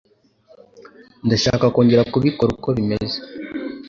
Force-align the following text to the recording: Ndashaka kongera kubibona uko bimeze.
Ndashaka 1.25 1.65
kongera 1.73 2.07
kubibona 2.13 2.51
uko 2.57 2.69
bimeze. 2.77 3.17